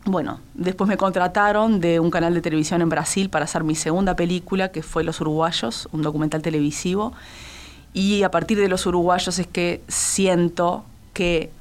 [0.04, 4.16] bueno, después me contrataron de un canal de televisión en Brasil para hacer mi segunda
[4.16, 7.12] película, que fue Los Uruguayos, un documental televisivo.
[7.94, 11.52] Y a partir de Los Uruguayos es que siento que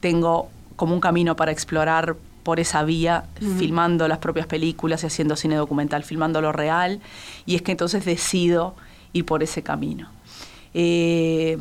[0.00, 3.26] tengo como un camino para explorar por esa vía,
[3.58, 7.00] filmando las propias películas y haciendo cine documental, filmando lo real.
[7.46, 8.74] Y es que entonces decido
[9.12, 10.10] ir por ese camino.
[10.74, 11.56] Eh,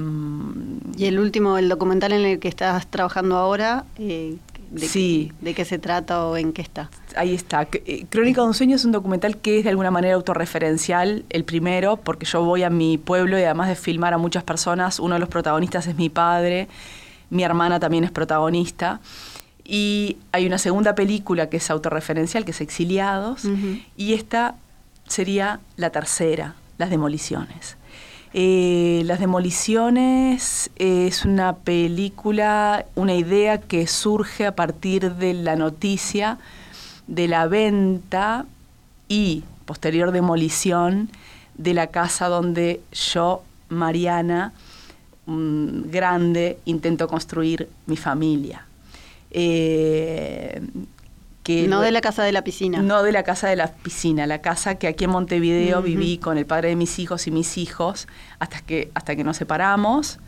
[0.97, 4.35] y el último, el documental en el que estás trabajando ahora, eh,
[4.69, 5.31] de, sí.
[5.41, 6.89] ¿de qué se trata o en qué está?
[7.15, 7.67] Ahí está.
[7.71, 11.45] Eh, Crónica de un sueño es un documental que es de alguna manera autorreferencial, el
[11.45, 15.15] primero, porque yo voy a mi pueblo y además de filmar a muchas personas, uno
[15.15, 16.67] de los protagonistas es mi padre,
[17.29, 18.99] mi hermana también es protagonista.
[19.63, 23.43] Y hay una segunda película que es autorreferencial, que es Exiliados,
[23.97, 24.55] y esta
[25.07, 27.77] sería la tercera, las demoliciones.
[28.33, 36.37] Eh, las demoliciones es una película, una idea que surge a partir de la noticia
[37.07, 38.45] de la venta
[39.07, 41.09] y posterior demolición
[41.55, 44.53] de la casa donde yo, Mariana,
[45.25, 48.65] grande, intento construir mi familia.
[49.31, 50.61] Eh,
[51.67, 52.81] no de la casa de la piscina.
[52.81, 56.37] No de la casa de la piscina, la casa que aquí en Montevideo viví con
[56.37, 58.07] el padre de mis hijos y mis hijos
[58.39, 60.19] hasta que, hasta que nos separamos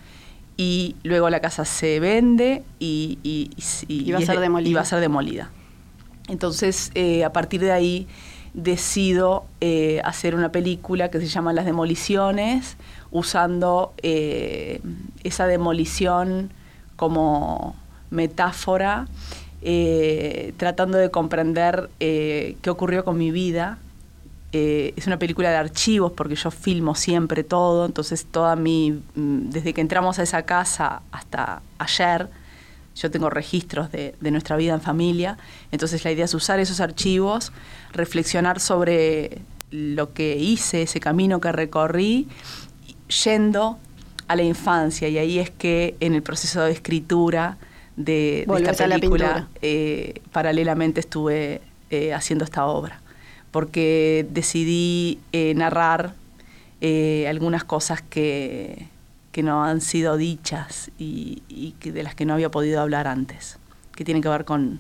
[0.57, 4.81] y luego la casa se vende y, y, va, a ser demolida.
[4.81, 5.49] a ser demolida.
[6.27, 8.07] Entonces, eh, a partir de ahí
[8.53, 12.77] decido eh, hacer una película que se llama Las Demoliciones,
[13.11, 14.81] usando eh,
[15.23, 16.51] esa demolición
[16.95, 17.75] como
[18.09, 19.07] metáfora
[19.61, 23.77] eh, tratando de comprender eh, qué ocurrió con mi vida.
[24.51, 29.49] Eh, es una película de archivos porque yo filmo siempre todo, entonces toda mi, mm,
[29.49, 32.29] desde que entramos a esa casa hasta ayer,
[32.95, 35.37] yo tengo registros de, nuestra vida en familia,
[35.71, 37.51] entonces la idea es usar esos archivos,
[37.93, 39.39] reflexionar sobre
[39.71, 42.27] lo que hice, ese camino que recorrí,
[43.23, 43.77] yendo
[44.27, 45.07] a la infancia.
[45.07, 47.57] Y ahí es que en el proceso de escritura
[47.99, 53.01] de, esta película, eh, paralelamente estuve eh, haciendo esta obra.
[53.51, 56.13] Porque decidí eh, narrar
[57.27, 58.87] algunas cosas que,
[59.33, 63.05] que, no han sido dichas y, y que de las que no había podido hablar
[63.05, 63.57] antes,
[63.95, 64.79] que tienen que ver con,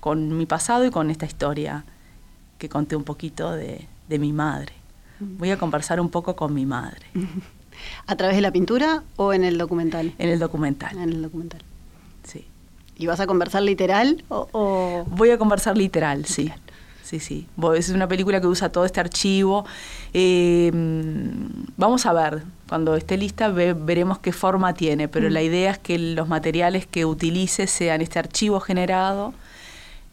[0.00, 1.84] con mi pasado y con esta historia
[2.58, 4.72] que conté un poquito de, de mi madre.
[5.20, 7.06] Voy a conversar un poco con mi madre.
[8.06, 10.14] ¿A través de la pintura o en el documental?
[10.18, 10.96] En el documental.
[10.96, 11.62] En el documental.
[12.24, 12.44] Sí.
[12.98, 15.04] ¿Y vas a conversar literal o...?
[15.08, 16.50] Voy a conversar literal, sí.
[17.02, 17.46] Sí, sí.
[17.76, 19.64] Es una película que usa todo este archivo.
[20.12, 20.72] Eh,
[21.76, 25.98] vamos a ver, cuando esté lista veremos qué forma tiene, pero la idea es que
[25.98, 29.34] los materiales que utilice sean este archivo generado,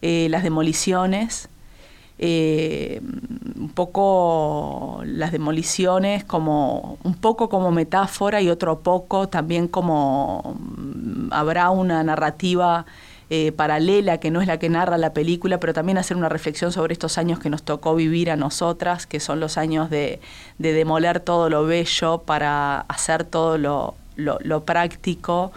[0.02, 1.48] eh, las demoliciones,
[2.18, 3.00] eh,
[3.56, 11.32] un poco las demoliciones como un poco como metáfora y otro poco también como mm,
[11.32, 12.86] habrá una narrativa
[13.30, 16.70] eh, paralela que no es la que narra la película, pero también hacer una reflexión
[16.72, 20.20] sobre estos años que nos tocó vivir a nosotras, que son los años de,
[20.58, 25.52] demoler todo lo bello para hacer todo lo, práctico.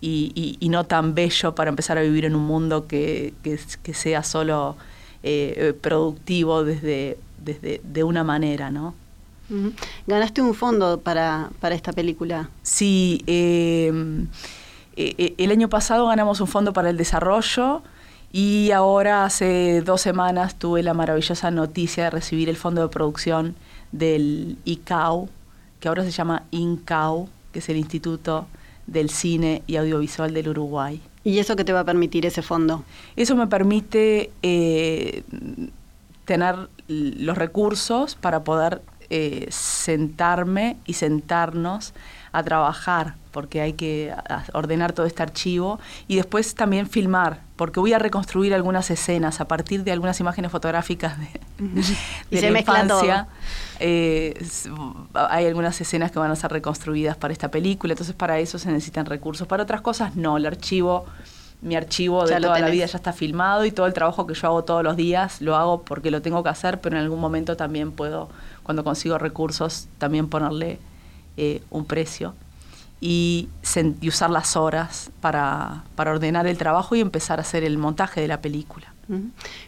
[0.00, 4.76] Y, no tan bello para empezar a vivir en un mundo que, que sea solo
[5.22, 8.94] eh, eh, productivo desde, desde de una manera, ¿no?
[10.06, 12.50] ¿Ganaste un fondo para, para esta película?
[12.62, 14.28] Sí, em,
[14.96, 17.82] eh, el año pasado ganamos un fondo para el desarrollo
[18.32, 23.56] y ahora hace dos semanas tuve la maravillosa noticia de recibir el fondo de producción
[23.90, 25.28] del ICAO,
[25.80, 28.46] que ahora se llama INCAO, que es el Instituto
[28.86, 31.00] del Cine y Audiovisual del Uruguay.
[31.22, 32.84] ¿Y eso qué te va a permitir ese fondo?
[33.16, 35.22] Eso me permite eh,
[36.24, 41.92] tener los recursos para poder eh, sentarme y sentarnos
[42.32, 44.14] a trabajar, porque hay que
[44.52, 49.48] ordenar todo este archivo y después también filmar, porque voy a reconstruir algunas escenas a
[49.48, 51.28] partir de algunas imágenes fotográficas de,
[52.30, 53.28] y la infancia.
[53.78, 54.34] Eh,
[55.14, 58.70] hay algunas escenas que van a ser reconstruidas para esta película, entonces para eso se
[58.70, 59.46] necesitan recursos.
[59.46, 61.06] Para otras cosas no, el archivo
[61.62, 64.48] mi archivo de toda la vida ya está filmado y todo el trabajo que yo
[64.48, 67.56] hago todos los días lo hago porque lo tengo que hacer, pero en algún momento
[67.56, 68.30] también puedo,
[68.62, 70.78] cuando consigo recursos, también ponerle
[71.36, 72.34] eh, un precio
[73.00, 73.48] y,
[74.06, 78.40] usar las horas para, ordenar el trabajo y empezar a hacer el montaje de la
[78.40, 78.92] película.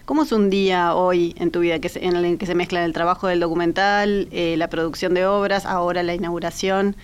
[0.04, 2.92] ¿Cómo es un día hoy en tu vida que en el que se mezcla el
[2.92, 6.94] trabajo del documental, eh, la producción de obras, ahora la inauguración?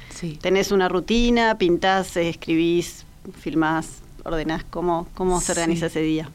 [0.40, 1.58] ¿Tenés una rutina?
[1.58, 3.04] ¿Pintás, escribís,
[3.40, 4.62] filmás, ordenás?
[4.70, 6.30] ¿Cómo, cómo se organiza ese día?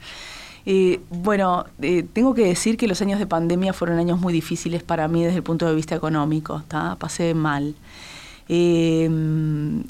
[0.66, 4.84] Eh, bueno, eh, tengo que decir que los años de pandemia fueron años muy difíciles
[4.84, 6.64] para mí desde el punto de vista económico.
[7.00, 7.76] Pasé mal.
[8.50, 9.10] Eh,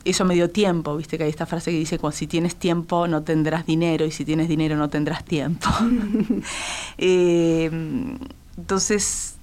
[0.06, 3.24] eso me dio tiempo, viste que hay esta frase que dice, si tienes tiempo no
[3.24, 5.70] tendrás dinero y si tienes dinero no tendrás tiempo.
[6.98, 8.18] Em,
[8.56, 9.36] entonces,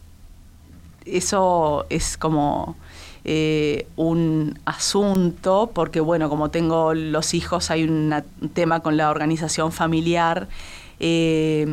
[1.04, 2.76] eso es como
[3.24, 8.14] eh, un asunto, porque bueno, como tengo los hijos, hay un
[8.54, 10.48] tema con la organización familiar
[11.02, 11.66] eh,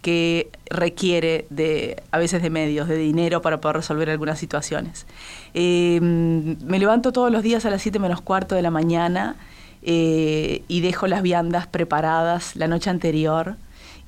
[0.00, 5.04] que requiere de a veces de medios, de dinero para poder resolver algunas situaciones.
[5.52, 9.36] Eh, me levanto todos los días a las 7 menos cuarto de la mañana
[9.82, 13.56] eh, y dejo las viandas preparadas la noche anterior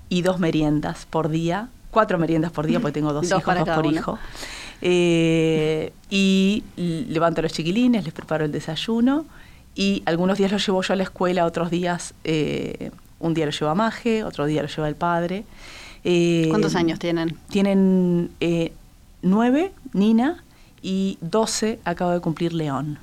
[0.09, 3.85] y dos meriendas por día, cuatro meriendas por día porque tengo dos, hijos, dos por
[3.85, 4.19] hijo.
[4.81, 6.65] y
[7.11, 9.27] levanto a los chiquilines, les preparo el desayuno
[9.75, 12.15] y algunos días los llevo yo a la escuela, otros días
[13.19, 15.45] un día lo lleva Maje, otro día lo lleva el padre.
[16.05, 17.37] Eh, ¿Cuántos años tienen?
[17.51, 18.73] Tienen eh,
[19.23, 20.45] nueve, Nina,
[20.83, 22.99] y doce acaba de cumplir León.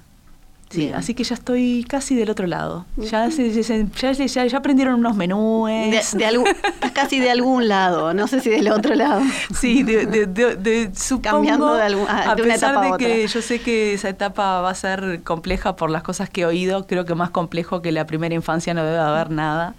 [0.74, 2.86] Sí, así que ya estoy casi del otro lado.
[2.98, 6.14] Ya, ya, aprendieron unos menúes.
[6.14, 6.44] De,
[6.94, 9.22] casi de algún lado, no sé si del otro lado.
[9.56, 14.62] Sí, de, Cambiando de, algún, ah, a pesar de que yo sé que esa etapa
[14.62, 17.92] va a ser compleja por las cosas que he oído, creo que más complejo que
[17.92, 19.76] la primera infancia no debe haber nada.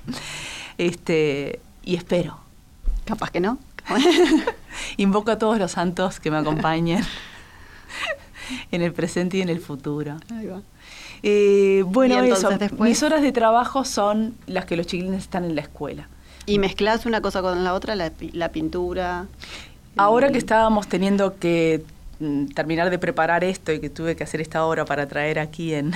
[0.79, 2.39] Este, y espero.
[3.05, 3.59] Capaz que no.
[4.97, 7.05] Invoco a todos los santos que me acompañen
[8.71, 10.17] en el presente y en el futuro.
[10.31, 10.63] Ahí va.
[11.27, 15.63] Eh, bueno, eso, mis horas de trabajo son las que los chiquilines están en la
[15.63, 16.07] escuela.
[16.45, 19.27] ¿Y mezclas una cosa con la otra, la, pintura?
[19.97, 21.83] Ahora que estábamos teniendo que
[22.21, 25.73] mm, terminar de preparar esto y que tuve que hacer esta obra para traer aquí
[25.73, 25.93] en,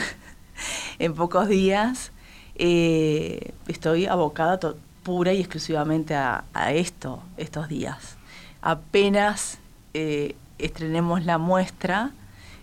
[0.99, 2.11] en pocos días,
[2.55, 4.59] eh, estoy abocada
[5.03, 8.17] pura y exclusivamente a, esto, estos días.
[8.63, 9.59] Apenas
[9.93, 12.13] eh, estrenemos la muestra.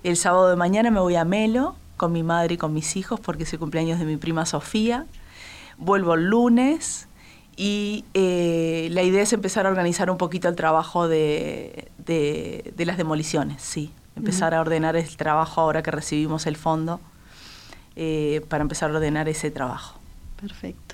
[0.03, 3.19] El sábado de mañana me voy a Melo con mi madre y con mis hijos
[3.19, 5.05] porque es el cumpleaños de mi prima Sofía.
[5.77, 7.07] Vuelvo el lunes
[7.57, 11.91] y eh, la idea es empezar a organizar un poquito el trabajo de,
[12.77, 13.91] las demoliciones, sí.
[14.15, 17.01] Empezar a ordenar el trabajo ahora que recibimos el fondo
[17.97, 19.99] eh, para empezar a ordenar ese trabajo.
[20.39, 20.84] Perfecto.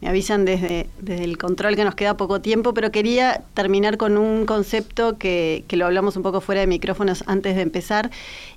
[0.00, 4.18] Me avisan desde, desde, el control que nos queda poco tiempo, pero quería terminar con
[4.18, 8.10] un concepto que, que, lo hablamos un poco fuera de micrófonos antes de empezar,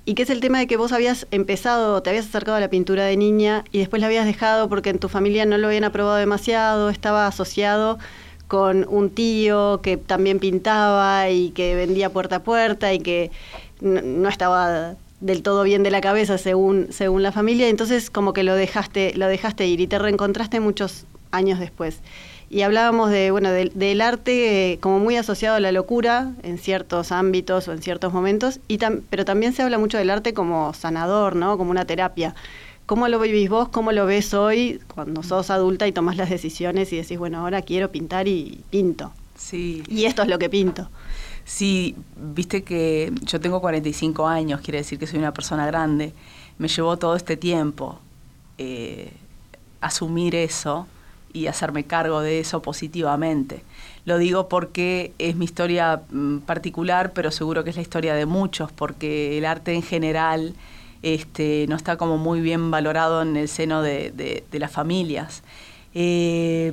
[0.04, 2.68] y que es el tema de que vos habías empezado, te habías acercado a la
[2.68, 5.84] pintura de niña y después la habías dejado porque en tu familia no lo habían
[5.84, 7.98] aprobado demasiado, estaba asociado
[8.50, 13.30] con un tío que también pintaba y que vendía puerta a puerta y que
[13.80, 18.42] no estaba del todo bien de la cabeza según, según la familia, entonces como que
[18.42, 22.00] lo dejaste, lo dejaste ir y te reencontraste muchos años después.
[22.48, 27.12] Y hablábamos de, bueno, del arte eh, como muy asociado a la locura en ciertos
[27.12, 28.78] ámbitos o en ciertos momentos, y
[29.08, 31.56] pero también se habla mucho del arte como sanador, ¿no?
[31.56, 32.34] Como una terapia.
[32.86, 33.68] ¿Cómo lo vivís vos?
[33.68, 37.62] ¿Cómo lo ves hoy cuando sos adulta y tomás las decisiones y decís, bueno, ahora
[37.62, 39.12] quiero pintar y pinto?
[39.36, 39.84] Sí.
[39.86, 40.90] Y esto es lo que pinto.
[41.44, 46.12] Sí, viste que yo tengo 45 años, quiere decir que soy una persona grande.
[46.58, 48.00] Me llevó todo este tiempo
[48.58, 49.12] eh,
[49.80, 50.88] asumir eso
[51.32, 53.62] y hacerme cargo de eso positivamente.
[54.04, 58.26] Lo digo porque es mi historia mm, particular, pero seguro que es la historia de
[58.26, 60.54] muchos, porque el arte en general
[61.02, 65.42] este, no está como muy bien valorado en el seno de las familias.
[65.92, 66.72] Eh,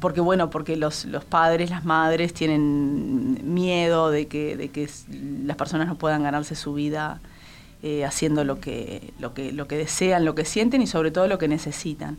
[0.00, 4.88] porque bueno, porque los, padres, las madres tienen miedo de que, de que
[5.44, 7.20] las personas no puedan ganarse su vida
[7.82, 11.28] eh, haciendo lo que, lo, que, lo que desean, lo que sienten y sobre todo
[11.28, 12.18] lo que necesitan.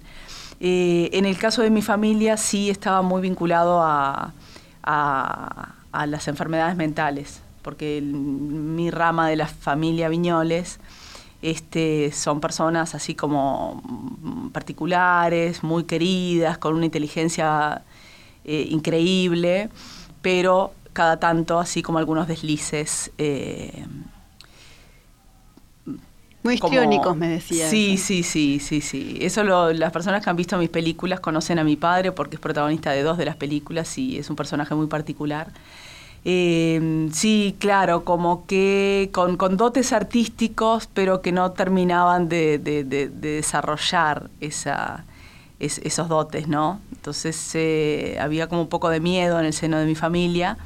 [0.60, 4.34] Eh, en el caso de mi familia sí estaba muy vinculado a,
[6.06, 10.80] las enfermedades mentales, porque mi rama de la familia Viñoles
[11.42, 13.82] este, son personas así como
[14.54, 17.82] particulares, muy queridas, con una inteligencia
[18.46, 19.70] eh, increíble,
[20.22, 23.12] pero cada tanto, así como algunos deslices.
[23.18, 23.86] Eh,
[26.44, 27.70] muy histriónicos, me decía.
[27.70, 29.18] Sí, sí, sí, sí, sí.
[29.22, 32.42] Eso lo, las personas que han visto mis películas conocen a mi padre porque es
[32.42, 35.52] protagonista de dos de las películas y es un personaje muy particular.
[36.26, 42.60] Eh, sí, claro, como que con, dotes artísticos, pero que no terminaban de,
[43.14, 45.06] desarrollar esa,
[45.60, 46.82] esos dotes, ¿no?
[46.92, 50.58] Entonces eh, había como un poco de miedo en el seno de mi familia,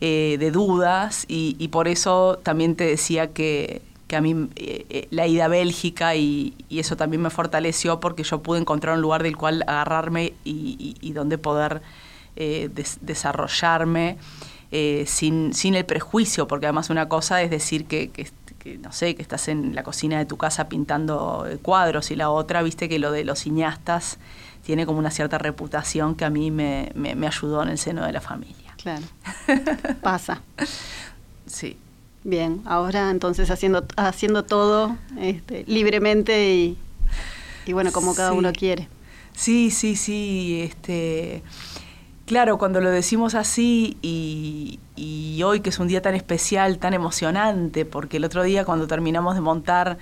[0.00, 3.82] eh, de dudas, y, por eso también te decía que,
[4.16, 8.60] a mí eh, la ida a Bélgica y, eso también me fortaleció porque yo pude
[8.60, 11.82] encontrar un lugar del cual agarrarme y, donde poder
[13.00, 14.18] desarrollarme.
[14.70, 18.10] Eh, sin, sin el prejuicio, porque además una cosa es decir que,
[18.80, 22.60] no sé, que estás en la cocina de tu casa pintando cuadros y la otra,
[22.60, 24.18] viste que lo de los cineastas
[24.62, 28.12] tiene como una cierta reputación que a mí me, me, ayudó en el seno de
[28.12, 28.74] la familia.
[28.76, 29.06] Claro.
[30.02, 30.42] Pasa.
[31.46, 31.78] Sí.
[32.24, 36.78] Bien, ahora entonces haciendo, haciendo todo este, libremente y,
[37.66, 38.88] y, bueno, como cada uno quiere.
[39.34, 40.62] Sí, sí, sí.
[40.62, 41.42] Este,
[42.28, 44.78] Claro, cuando lo decimos así y,
[45.42, 49.34] hoy que es un día tan especial, tan emocionante, porque el otro día cuando terminamos
[49.34, 49.96] de montar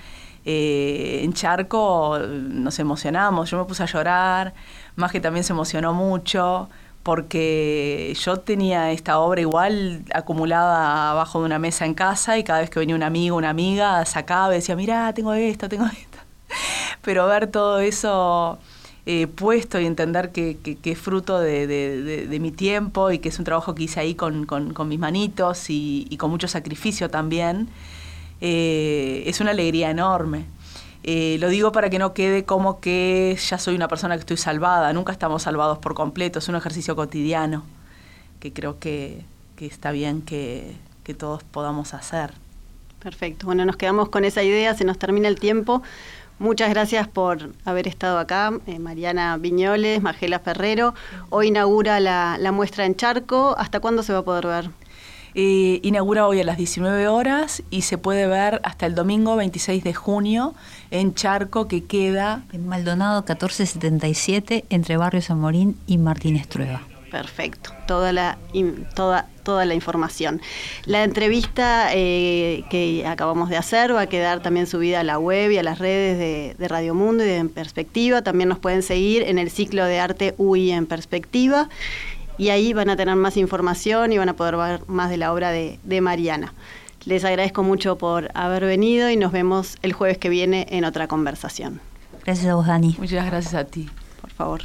[0.45, 4.55] eh, en Charco nos emocionamos, yo me puse a llorar,
[4.97, 6.69] más que también se emocionó mucho,
[7.07, 12.59] porque yo tenía esta obra igual acumulada abajo de una mesa en casa y cada
[12.59, 16.19] vez que venía un amigo, una amiga, sacaba y decía, mira, tengo esto, tengo esto.
[17.03, 18.59] Pero ver todo eso
[19.07, 23.73] eh, puesto y entender que, es fruto de, mi tiempo y que es un trabajo
[23.77, 24.49] que hice ahí con,
[24.89, 27.69] mis manitos y, con mucho sacrificio también,
[28.41, 30.47] eh, es una alegría enorme.
[31.07, 34.37] Eh, lo digo para que no quede como que ya soy una persona que estoy
[34.37, 37.63] salvada, nunca estamos salvados por completo, es un ejercicio cotidiano
[38.41, 39.25] que creo que,
[39.59, 42.33] está bien que, que todos podamos hacer.
[43.01, 45.83] Perfecto, bueno, nos quedamos con esa idea, se nos termina el tiempo.
[46.39, 50.93] Muchas gracias por haber estado acá, eh, Mariana Viñoles, Margela Ferrero.
[51.31, 53.55] Hoy inaugura la, muestra en Charco.
[53.57, 54.71] ¿Hasta cuándo se va a poder ver?
[55.39, 59.85] Eh, inaugura hoy a las 19 horas y se puede ver hasta el domingo 26
[59.85, 60.55] de junio
[60.91, 62.43] en Charco, que queda...
[62.55, 66.81] En Maldonado 1477, entre Barrio San Morín y Martínez Trueba.
[67.11, 68.39] Perfecto, toda la,
[68.95, 70.41] toda, toda la información.
[70.87, 75.51] La entrevista eh, que acabamos de hacer va a quedar también subida a la web
[75.51, 78.23] y a las redes de, Radio Mundo y de En Perspectiva.
[78.23, 81.69] También nos pueden seguir en el ciclo de arte UI en Perspectiva.
[82.39, 85.33] Y ahí van a tener más información y van a poder ver más de la
[85.33, 86.53] obra de, de Mariana.
[87.05, 91.07] Les agradezco mucho por haber venido y nos vemos el jueves que viene en otra
[91.07, 91.81] conversación.
[92.25, 92.97] Gracias a vos, Dani.
[92.99, 93.89] Muchas gracias a ti.
[94.21, 94.63] Por favor.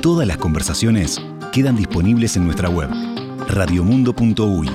[0.00, 1.20] Todas las conversaciones
[1.52, 2.88] quedan disponibles en nuestra web
[3.48, 4.70] radiomundo.uy.